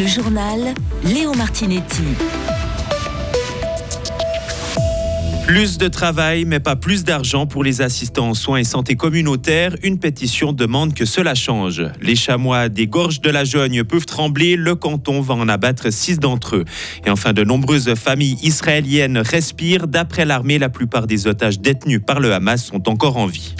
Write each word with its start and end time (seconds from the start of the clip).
Le 0.00 0.06
journal 0.06 0.60
Léo 1.04 1.34
Martinetti. 1.34 2.00
Plus 5.46 5.76
de 5.76 5.88
travail, 5.88 6.46
mais 6.46 6.58
pas 6.58 6.74
plus 6.74 7.04
d'argent 7.04 7.46
pour 7.46 7.62
les 7.62 7.82
assistants 7.82 8.30
en 8.30 8.34
soins 8.34 8.60
et 8.60 8.64
santé 8.64 8.96
communautaire. 8.96 9.76
Une 9.82 9.98
pétition 9.98 10.54
demande 10.54 10.94
que 10.94 11.04
cela 11.04 11.34
change. 11.34 11.82
Les 12.00 12.16
chamois 12.16 12.70
des 12.70 12.86
gorges 12.86 13.20
de 13.20 13.28
la 13.28 13.44
Jogne 13.44 13.84
peuvent 13.84 14.06
trembler. 14.06 14.56
Le 14.56 14.74
canton 14.74 15.20
va 15.20 15.34
en 15.34 15.50
abattre 15.50 15.92
six 15.92 16.18
d'entre 16.18 16.56
eux. 16.56 16.64
Et 17.04 17.10
enfin, 17.10 17.34
de 17.34 17.44
nombreuses 17.44 17.94
familles 17.94 18.38
israéliennes 18.42 19.18
respirent. 19.18 19.86
D'après 19.86 20.24
l'armée, 20.24 20.58
la 20.58 20.70
plupart 20.70 21.06
des 21.06 21.26
otages 21.26 21.60
détenus 21.60 22.00
par 22.06 22.20
le 22.20 22.32
Hamas 22.32 22.64
sont 22.64 22.88
encore 22.88 23.18
en 23.18 23.26
vie. 23.26 23.54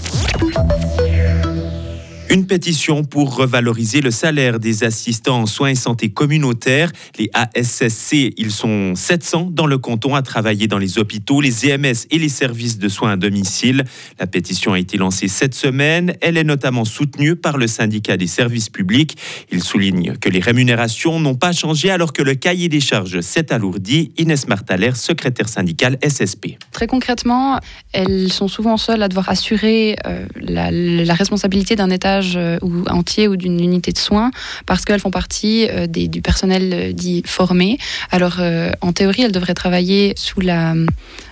Une 2.32 2.46
pétition 2.46 3.02
pour 3.02 3.34
revaloriser 3.34 4.00
le 4.00 4.12
salaire 4.12 4.60
des 4.60 4.84
assistants 4.84 5.40
en 5.40 5.46
soins 5.46 5.70
et 5.70 5.74
santé 5.74 6.10
communautaires. 6.10 6.92
Les 7.18 7.28
ASSC, 7.34 8.34
ils 8.36 8.52
sont 8.52 8.94
700 8.94 9.48
dans 9.50 9.66
le 9.66 9.78
canton 9.78 10.14
à 10.14 10.22
travailler 10.22 10.68
dans 10.68 10.78
les 10.78 11.00
hôpitaux, 11.00 11.40
les 11.40 11.66
EMS 11.66 12.06
et 12.08 12.18
les 12.20 12.28
services 12.28 12.78
de 12.78 12.88
soins 12.88 13.10
à 13.10 13.16
domicile. 13.16 13.84
La 14.20 14.28
pétition 14.28 14.74
a 14.74 14.78
été 14.78 14.96
lancée 14.96 15.26
cette 15.26 15.56
semaine. 15.56 16.14
Elle 16.20 16.36
est 16.36 16.44
notamment 16.44 16.84
soutenue 16.84 17.34
par 17.34 17.58
le 17.58 17.66
syndicat 17.66 18.16
des 18.16 18.28
services 18.28 18.68
publics. 18.68 19.16
Il 19.50 19.60
souligne 19.60 20.16
que 20.16 20.28
les 20.28 20.38
rémunérations 20.38 21.18
n'ont 21.18 21.34
pas 21.34 21.50
changé 21.50 21.90
alors 21.90 22.12
que 22.12 22.22
le 22.22 22.36
cahier 22.36 22.68
des 22.68 22.80
charges 22.80 23.22
s'est 23.22 23.52
alourdi. 23.52 24.12
Inès 24.18 24.46
Martaler, 24.46 24.92
secrétaire 24.94 25.48
syndicale 25.48 25.98
SSP. 26.08 26.58
Très 26.70 26.86
concrètement, 26.86 27.58
elles 27.92 28.32
sont 28.32 28.46
souvent 28.46 28.76
seules 28.76 29.02
à 29.02 29.08
devoir 29.08 29.28
assurer 29.30 29.96
euh, 30.06 30.26
la, 30.36 30.70
la 30.70 31.14
responsabilité 31.14 31.74
d'un 31.74 31.90
euh, 32.36 32.58
ou 32.62 32.84
entier 32.88 33.28
ou 33.28 33.36
d'une 33.36 33.60
unité 33.60 33.92
de 33.92 33.98
soins 33.98 34.30
parce 34.66 34.84
qu'elles 34.84 35.00
font 35.00 35.10
partie 35.10 35.68
euh, 35.68 35.86
des, 35.86 36.08
du 36.08 36.22
personnel 36.22 36.72
euh, 36.72 36.92
dit 36.92 37.22
formé. 37.26 37.78
Alors 38.10 38.40
en 38.80 38.92
théorie, 38.92 39.22
elles 39.22 39.32
devraient 39.32 39.54
travailler 39.54 40.14
sous 40.16 40.40
la, 40.40 40.74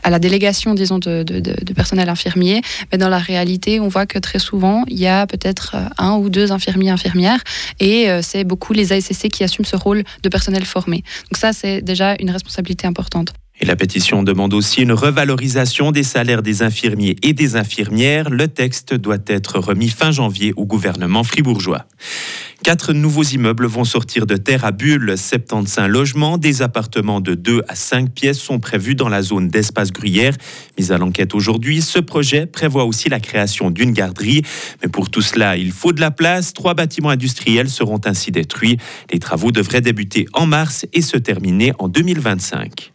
à 0.02 0.10
la 0.10 0.18
délégation, 0.18 0.74
disons, 0.74 0.98
de, 0.98 1.22
de, 1.22 1.40
de, 1.40 1.72
personnel 1.72 2.08
infirmier, 2.08 2.62
mais 2.90 2.98
dans 2.98 3.08
la 3.08 3.18
réalité, 3.18 3.80
on 3.80 3.88
voit 3.88 4.06
que 4.06 4.18
très 4.18 4.38
souvent, 4.38 4.84
il 4.88 4.98
y 4.98 5.06
a 5.06 5.26
peut-être 5.26 5.76
un 5.98 6.16
ou 6.16 6.28
deux 6.28 6.52
infirmiers, 6.52 6.90
infirmières, 6.90 7.40
et 7.80 8.08
c'est 8.22 8.44
beaucoup 8.44 8.72
les 8.72 8.92
ASCC 8.92 9.28
qui 9.28 9.44
assument 9.44 9.64
ce 9.64 9.76
rôle 9.76 10.02
de 10.22 10.28
personnel 10.28 10.64
formé. 10.64 11.04
Donc 11.30 11.36
ça, 11.36 11.52
c'est 11.52 11.82
déjà 11.82 12.16
une 12.18 12.30
responsabilité 12.30 12.86
importante. 12.86 13.32
Et 13.60 13.66
la 13.66 13.74
pétition 13.74 14.22
demande 14.22 14.54
aussi 14.54 14.82
une 14.82 14.92
revalorisation 14.92 15.90
des 15.90 16.04
salaires 16.04 16.42
des 16.42 16.62
infirmiers 16.62 17.16
et 17.22 17.32
des 17.32 17.56
infirmières. 17.56 18.30
Le 18.30 18.46
texte 18.46 18.94
doit 18.94 19.18
être 19.26 19.58
remis 19.58 19.88
fin 19.88 20.12
janvier 20.12 20.52
au 20.56 20.64
gouvernement 20.64 21.24
fribourgeois. 21.24 21.86
Quatre 22.62 22.92
nouveaux 22.92 23.24
immeubles 23.24 23.66
vont 23.66 23.84
sortir 23.84 24.26
de 24.26 24.36
terre 24.36 24.64
à 24.64 24.70
Bulle. 24.70 25.16
75 25.16 25.88
logements, 25.88 26.38
des 26.38 26.62
appartements 26.62 27.20
de 27.20 27.34
2 27.34 27.62
à 27.66 27.74
5 27.74 28.12
pièces 28.12 28.38
sont 28.38 28.60
prévus 28.60 28.94
dans 28.94 29.08
la 29.08 29.22
zone 29.22 29.48
d'espace 29.48 29.92
gruyère. 29.92 30.34
Mise 30.76 30.92
à 30.92 30.98
l'enquête 30.98 31.34
aujourd'hui, 31.34 31.82
ce 31.82 31.98
projet 31.98 32.46
prévoit 32.46 32.84
aussi 32.84 33.08
la 33.08 33.20
création 33.20 33.70
d'une 33.70 33.92
garderie. 33.92 34.42
Mais 34.82 34.88
pour 34.88 35.10
tout 35.10 35.22
cela, 35.22 35.56
il 35.56 35.72
faut 35.72 35.92
de 35.92 36.00
la 36.00 36.10
place. 36.10 36.52
Trois 36.52 36.74
bâtiments 36.74 37.10
industriels 37.10 37.70
seront 37.70 38.00
ainsi 38.04 38.30
détruits. 38.30 38.76
Les 39.12 39.18
travaux 39.18 39.50
devraient 39.50 39.80
débuter 39.80 40.26
en 40.32 40.46
mars 40.46 40.86
et 40.92 41.02
se 41.02 41.16
terminer 41.16 41.72
en 41.78 41.88
2025. 41.88 42.92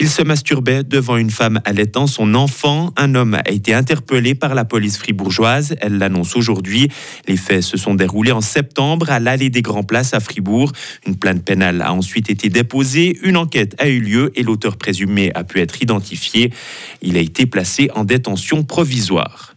Il 0.00 0.08
se 0.08 0.22
masturbait 0.22 0.82
devant 0.82 1.16
une 1.16 1.30
femme 1.30 1.60
allaitant 1.64 2.06
son 2.06 2.34
enfant. 2.34 2.92
Un 2.96 3.14
homme 3.14 3.34
a 3.34 3.48
été 3.50 3.74
interpellé 3.74 4.34
par 4.34 4.54
la 4.54 4.64
police 4.64 4.96
fribourgeoise. 4.96 5.76
Elle 5.80 5.98
l'annonce 5.98 6.34
aujourd'hui. 6.34 6.88
Les 7.28 7.36
faits 7.36 7.62
se 7.62 7.76
sont 7.76 7.94
déroulés 7.94 8.32
en 8.32 8.40
septembre 8.40 9.10
à 9.10 9.20
l'allée 9.20 9.50
des 9.50 9.62
Grands 9.62 9.84
Places 9.84 10.12
à 10.12 10.20
Fribourg. 10.20 10.72
Une 11.06 11.16
plainte 11.16 11.44
pénale 11.44 11.80
a 11.80 11.92
ensuite 11.92 12.28
été 12.28 12.48
déposée. 12.48 13.18
Une 13.22 13.36
enquête 13.36 13.76
a 13.78 13.88
eu 13.88 14.00
lieu 14.00 14.32
et 14.34 14.42
l'auteur 14.42 14.76
présumé 14.76 15.30
a 15.34 15.44
pu 15.44 15.60
être 15.60 15.80
identifié. 15.80 16.52
Il 17.00 17.16
a 17.16 17.20
été 17.20 17.46
placé 17.46 17.88
en 17.94 18.04
détention 18.04 18.64
provisoire. 18.64 19.53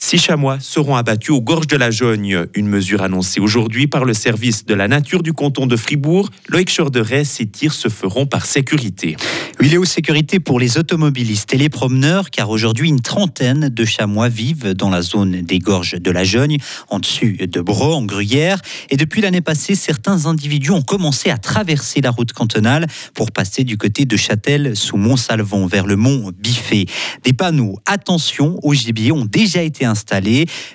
Six 0.00 0.18
chamois 0.18 0.58
seront 0.60 0.94
abattus 0.94 1.30
aux 1.30 1.40
gorges 1.40 1.66
de 1.66 1.76
la 1.76 1.90
Jogne, 1.90 2.46
une 2.54 2.68
mesure 2.68 3.02
annoncée 3.02 3.40
aujourd'hui 3.40 3.88
par 3.88 4.04
le 4.04 4.14
service 4.14 4.64
de 4.64 4.72
la 4.72 4.86
nature 4.86 5.24
du 5.24 5.32
canton 5.32 5.66
de 5.66 5.76
Fribourg. 5.76 6.30
Loïc 6.48 6.72
Chorderet, 6.74 7.24
ces 7.24 7.46
tirs 7.46 7.74
se 7.74 7.88
feront 7.88 8.24
par 8.24 8.46
sécurité. 8.46 9.16
Oui, 9.60 9.68
Léo, 9.68 9.84
sécurité 9.84 10.38
pour 10.38 10.60
les 10.60 10.78
automobilistes 10.78 11.52
et 11.52 11.58
les 11.58 11.68
promeneurs, 11.68 12.30
car 12.30 12.48
aujourd'hui, 12.48 12.88
une 12.88 13.00
trentaine 13.00 13.70
de 13.70 13.84
chamois 13.84 14.28
vivent 14.28 14.72
dans 14.72 14.88
la 14.88 15.02
zone 15.02 15.42
des 15.42 15.58
gorges 15.58 15.96
de 16.00 16.10
la 16.12 16.22
Jogne, 16.22 16.58
en 16.90 17.00
dessus 17.00 17.32
de 17.32 17.60
Bro, 17.60 17.94
en 17.94 18.04
Gruyère. 18.04 18.60
Et 18.90 18.96
depuis 18.96 19.20
l'année 19.20 19.40
passée, 19.40 19.74
certains 19.74 20.26
individus 20.26 20.70
ont 20.70 20.80
commencé 20.80 21.28
à 21.28 21.38
traverser 21.38 22.00
la 22.00 22.12
route 22.12 22.32
cantonale 22.32 22.86
pour 23.14 23.32
passer 23.32 23.64
du 23.64 23.76
côté 23.76 24.04
de 24.04 24.16
Châtel 24.16 24.76
sous 24.76 24.96
Mont-Salvon 24.96 25.66
vers 25.66 25.86
le 25.86 25.96
mont 25.96 26.30
Biffé. 26.38 26.86
Des 27.24 27.32
panneaux 27.32 27.80
attention 27.84 28.60
au 28.62 28.74
gibier 28.74 29.10
ont 29.10 29.24
déjà 29.24 29.60
été 29.62 29.87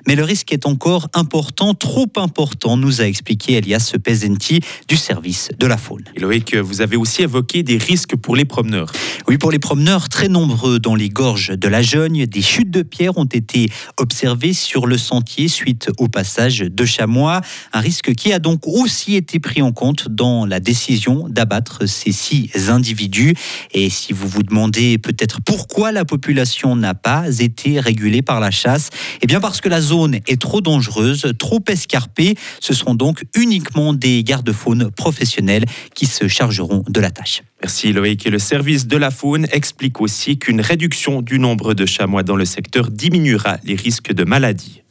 mais 0.08 0.16
le 0.16 0.24
risque 0.24 0.52
est 0.54 0.66
encore 0.66 1.08
important, 1.14 1.74
trop 1.74 2.10
important, 2.16 2.78
nous 2.78 3.02
a 3.02 3.06
expliqué 3.06 3.54
Elias 3.54 3.94
Pezenti 4.04 4.60
du 4.88 4.96
service 4.96 5.50
de 5.58 5.68
la 5.68 5.78
faune. 5.78 6.04
Et 6.16 6.20
Loïc, 6.20 6.56
vous 6.56 6.82
avez 6.82 6.96
aussi 6.96 7.22
évoqué 7.22 7.64
des 7.64 7.78
risques 7.78 8.16
pour 8.16 8.36
les 8.36 8.46
promeneurs. 8.46 8.92
Oui, 9.28 9.38
pour 9.38 9.52
les 9.52 9.60
promeneurs, 9.60 10.10
très 10.10 10.28
nombreux 10.28 10.80
dans 10.80 10.96
les 10.96 11.10
gorges 11.10 11.50
de 11.58 11.68
la 11.68 11.82
Jogne, 11.82 12.26
des 12.26 12.42
chutes 12.42 12.72
de 12.72 12.82
pierres 12.82 13.18
ont 13.18 13.26
été 13.26 13.70
observées 13.98 14.54
sur 14.54 14.88
le 14.88 14.98
sentier 14.98 15.48
suite 15.48 15.90
au 15.98 16.08
passage 16.08 16.60
de 16.60 16.86
chamois. 16.86 17.42
Un 17.72 17.80
risque 17.80 18.14
qui 18.16 18.34
a 18.34 18.40
donc 18.40 18.68
aussi 18.68 19.16
été 19.16 19.40
pris 19.40 19.62
en 19.62 19.72
compte 19.72 20.10
dans 20.10 20.46
la 20.46 20.60
décision 20.60 21.28
d'abattre 21.30 21.86
ces 21.88 22.12
six 22.12 22.50
individus. 22.70 23.36
Et 23.74 23.90
si 23.90 24.14
vous 24.14 24.28
vous 24.28 24.44
demandez 24.44 24.98
peut-être 24.98 25.42
pourquoi 25.42 25.92
la 25.92 26.06
population 26.06 26.76
n'a 26.76 26.94
pas 26.94 27.26
été 27.40 27.80
régulée 27.80 28.22
par 28.22 28.40
la 28.40 28.52
chasse, 28.52 28.90
eh 29.22 29.28
bien 29.28 29.40
parce 29.40 29.62
que 29.62 29.70
la 29.70 29.82
zone 29.82 30.16
est 30.28 30.40
trop 30.40 30.62
dangereuse, 30.62 31.34
trop 31.38 31.64
escarpée. 31.68 32.36
Ce 32.60 32.74
seront 32.74 32.96
donc 32.96 33.24
uniquement 33.36 33.94
des 33.94 34.24
gardes-faunes 34.24 34.92
professionnels 34.92 35.66
qui 35.96 36.06
se 36.06 36.28
chargeront 36.28 36.84
de 36.88 37.00
la 37.00 37.12
tâche. 37.12 37.44
Merci 37.62 37.94
Loïc. 37.94 38.26
Et 38.26 38.30
le 38.30 38.40
service 38.40 38.88
de 38.88 38.98
la 38.98 39.12
faune 39.12 39.48
explique 39.52 40.02
aussi 40.02 40.38
qu'une 40.38 40.62
réduction 40.62 41.22
du 41.22 41.40
nombre 41.40 41.74
de 41.74 41.86
chamois 41.86 42.24
dans 42.24 42.36
le 42.36 42.46
secteur 42.46 42.92
diminuera 42.92 43.58
les 43.64 43.76
risques 43.76 44.14
de 44.14 44.24
maladie. 44.24 44.83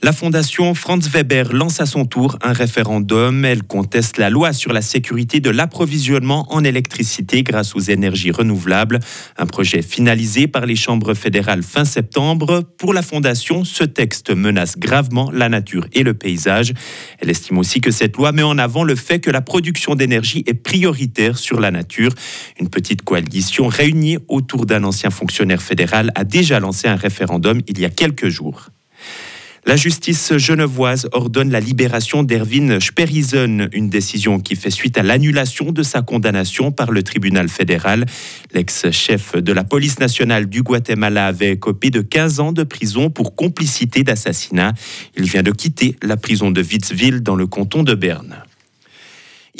La 0.00 0.12
fondation 0.12 0.74
Franz 0.74 1.10
Weber 1.10 1.52
lance 1.52 1.80
à 1.80 1.86
son 1.86 2.04
tour 2.04 2.38
un 2.40 2.52
référendum. 2.52 3.44
Elle 3.44 3.64
conteste 3.64 4.16
la 4.16 4.30
loi 4.30 4.52
sur 4.52 4.72
la 4.72 4.80
sécurité 4.80 5.40
de 5.40 5.50
l'approvisionnement 5.50 6.46
en 6.50 6.62
électricité 6.62 7.42
grâce 7.42 7.74
aux 7.74 7.80
énergies 7.80 8.30
renouvelables. 8.30 9.00
Un 9.36 9.46
projet 9.46 9.82
finalisé 9.82 10.46
par 10.46 10.66
les 10.66 10.76
chambres 10.76 11.14
fédérales 11.14 11.64
fin 11.64 11.84
septembre. 11.84 12.62
Pour 12.78 12.94
la 12.94 13.02
fondation, 13.02 13.64
ce 13.64 13.82
texte 13.82 14.30
menace 14.30 14.78
gravement 14.78 15.32
la 15.32 15.48
nature 15.48 15.88
et 15.92 16.04
le 16.04 16.14
paysage. 16.14 16.74
Elle 17.18 17.30
estime 17.30 17.58
aussi 17.58 17.80
que 17.80 17.90
cette 17.90 18.16
loi 18.16 18.30
met 18.30 18.44
en 18.44 18.56
avant 18.56 18.84
le 18.84 18.94
fait 18.94 19.18
que 19.18 19.32
la 19.32 19.40
production 19.40 19.96
d'énergie 19.96 20.44
est 20.46 20.54
prioritaire 20.54 21.36
sur 21.38 21.58
la 21.58 21.72
nature. 21.72 22.12
Une 22.60 22.68
petite 22.68 23.02
coalition 23.02 23.66
réunie 23.66 24.18
autour 24.28 24.64
d'un 24.64 24.84
ancien 24.84 25.10
fonctionnaire 25.10 25.60
fédéral 25.60 26.12
a 26.14 26.22
déjà 26.22 26.60
lancé 26.60 26.86
un 26.86 26.96
référendum 26.96 27.60
il 27.66 27.80
y 27.80 27.84
a 27.84 27.90
quelques 27.90 28.28
jours. 28.28 28.68
La 29.68 29.76
justice 29.76 30.34
genevoise 30.38 31.10
ordonne 31.12 31.50
la 31.50 31.60
libération 31.60 32.22
d'Erwin 32.22 32.80
Sperisen, 32.80 33.68
une 33.74 33.90
décision 33.90 34.40
qui 34.40 34.56
fait 34.56 34.70
suite 34.70 34.96
à 34.96 35.02
l'annulation 35.02 35.72
de 35.72 35.82
sa 35.82 36.00
condamnation 36.00 36.72
par 36.72 36.90
le 36.90 37.02
tribunal 37.02 37.50
fédéral. 37.50 38.06
L'ex-chef 38.54 39.36
de 39.36 39.52
la 39.52 39.64
police 39.64 39.98
nationale 39.98 40.46
du 40.46 40.62
Guatemala 40.62 41.26
avait 41.26 41.58
copé 41.58 41.90
de 41.90 42.00
15 42.00 42.40
ans 42.40 42.52
de 42.52 42.62
prison 42.62 43.10
pour 43.10 43.36
complicité 43.36 44.04
d'assassinat. 44.04 44.72
Il 45.18 45.24
vient 45.24 45.42
de 45.42 45.50
quitter 45.50 45.96
la 46.02 46.16
prison 46.16 46.50
de 46.50 46.62
Witzville 46.62 47.20
dans 47.20 47.36
le 47.36 47.46
canton 47.46 47.82
de 47.82 47.92
Berne. 47.92 48.47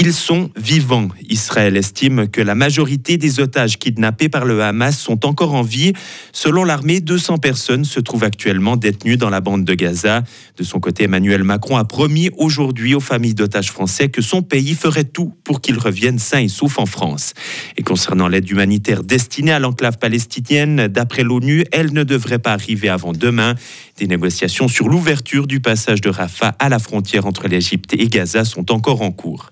Ils 0.01 0.15
sont 0.15 0.51
vivants. 0.55 1.09
Israël 1.29 1.77
estime 1.77 2.29
que 2.29 2.41
la 2.41 2.55
majorité 2.55 3.17
des 3.17 3.41
otages 3.41 3.79
kidnappés 3.79 4.29
par 4.29 4.45
le 4.45 4.63
Hamas 4.63 4.97
sont 4.97 5.27
encore 5.27 5.55
en 5.55 5.63
vie. 5.63 5.93
Selon 6.33 6.63
l'armée, 6.63 7.01
200 7.01 7.39
personnes 7.39 7.85
se 7.85 7.99
trouvent 7.99 8.23
actuellement 8.23 8.77
détenues 8.77 9.17
dans 9.17 9.29
la 9.29 9.41
bande 9.41 9.65
de 9.65 9.75
Gaza. 9.75 10.23
De 10.57 10.63
son 10.63 10.79
côté, 10.79 11.05
Emmanuel 11.05 11.43
Macron 11.43 11.77
a 11.77 11.85
promis 11.85 12.31
aujourd'hui 12.37 12.95
aux 12.95 13.01
familles 13.01 13.35
d'otages 13.35 13.73
français 13.73 14.09
que 14.09 14.23
son 14.23 14.41
pays 14.41 14.77
ferait 14.77 15.03
tout 15.03 15.35
pour 15.43 15.61
qu'ils 15.61 15.79
reviennent 15.79 16.21
sains 16.21 16.43
et 16.43 16.49
saufs 16.49 16.79
en 16.79 16.87
France. 16.87 17.35
Et 17.77 17.83
concernant 17.83 18.29
l'aide 18.29 18.49
humanitaire 18.49 19.03
destinée 19.03 19.53
à 19.53 19.59
l'enclave 19.59 19.99
palestinienne, 19.99 20.87
d'après 20.87 21.25
l'ONU, 21.25 21.65
elle 21.73 21.93
ne 21.93 22.05
devrait 22.05 22.39
pas 22.39 22.53
arriver 22.53 22.89
avant 22.89 23.13
demain. 23.13 23.57
Des 23.99 24.07
négociations 24.07 24.69
sur 24.69 24.89
l'ouverture 24.89 25.49
du 25.49 25.59
passage 25.59 26.01
de 26.01 26.09
Rafah 26.09 26.55
à 26.61 26.69
la 26.69 26.79
frontière 26.79 27.27
entre 27.27 27.49
l'Égypte 27.49 27.95
et 27.95 28.07
Gaza 28.07 28.45
sont 28.45 28.71
encore 28.71 29.03
en 29.03 29.11
cours. 29.11 29.51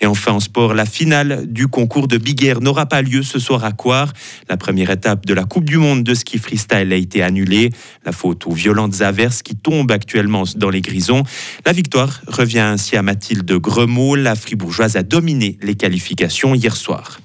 Et 0.00 0.06
enfin 0.06 0.32
en 0.32 0.40
sport, 0.40 0.74
la 0.74 0.86
finale 0.86 1.46
du 1.46 1.66
concours 1.66 2.06
de 2.06 2.16
Big 2.16 2.54
n'aura 2.60 2.86
pas 2.86 3.02
lieu 3.02 3.22
ce 3.22 3.38
soir 3.38 3.64
à 3.64 3.72
Coire. 3.72 4.12
La 4.48 4.56
première 4.56 4.90
étape 4.90 5.26
de 5.26 5.34
la 5.34 5.44
Coupe 5.44 5.64
du 5.64 5.78
Monde 5.78 6.04
de 6.04 6.14
ski 6.14 6.38
freestyle 6.38 6.92
a 6.92 6.96
été 6.96 7.22
annulée. 7.22 7.70
La 8.04 8.12
faute 8.12 8.46
aux 8.46 8.52
violentes 8.52 9.00
averses 9.00 9.42
qui 9.42 9.56
tombent 9.56 9.90
actuellement 9.90 10.44
dans 10.56 10.70
les 10.70 10.80
grisons. 10.80 11.24
La 11.66 11.72
victoire 11.72 12.20
revient 12.28 12.60
ainsi 12.60 12.96
à 12.96 13.02
Mathilde 13.02 13.50
Gremaud. 13.50 14.14
La 14.14 14.36
fribourgeoise 14.36 14.96
a 14.96 15.02
dominé 15.02 15.58
les 15.62 15.74
qualifications 15.74 16.54
hier 16.54 16.76
soir. 16.76 17.18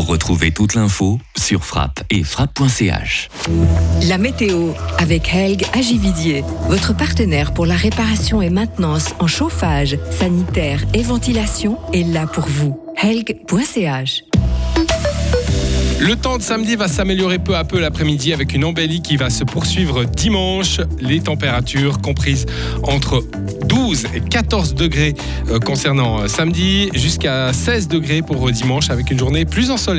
Retrouvez 0.00 0.50
toute 0.50 0.74
l'info 0.74 1.18
sur 1.36 1.62
frappe 1.62 2.02
et 2.08 2.24
frappe.ch. 2.24 3.28
La 4.08 4.16
météo 4.16 4.70
avec 4.98 5.34
Helg 5.34 5.66
Agividier, 5.74 6.42
votre 6.68 6.96
partenaire 6.96 7.52
pour 7.52 7.66
la 7.66 7.76
réparation 7.76 8.40
et 8.40 8.48
maintenance 8.48 9.10
en 9.18 9.26
chauffage, 9.26 9.98
sanitaire 10.10 10.80
et 10.94 11.02
ventilation 11.02 11.78
est 11.92 12.04
là 12.04 12.26
pour 12.26 12.46
vous. 12.46 12.80
Helg.ch 12.96 14.24
le 16.00 16.16
temps 16.16 16.38
de 16.38 16.42
samedi 16.42 16.76
va 16.76 16.88
s'améliorer 16.88 17.38
peu 17.38 17.54
à 17.56 17.64
peu 17.64 17.78
l'après-midi 17.78 18.32
avec 18.32 18.54
une 18.54 18.64
embellie 18.64 19.02
qui 19.02 19.18
va 19.18 19.28
se 19.28 19.44
poursuivre 19.44 20.04
dimanche. 20.04 20.80
Les 20.98 21.20
températures 21.20 22.00
comprises 22.00 22.46
entre 22.82 23.22
12 23.90 24.06
et 24.14 24.20
14 24.20 24.74
degrés 24.74 25.14
euh, 25.50 25.58
concernant 25.58 26.20
euh, 26.20 26.28
samedi, 26.28 26.90
jusqu'à 26.94 27.52
16 27.52 27.88
degrés 27.88 28.22
pour 28.22 28.48
dimanche 28.52 28.88
avec 28.88 29.10
une 29.10 29.18
journée 29.18 29.44
plus 29.44 29.72
ensoleillée. 29.72 29.80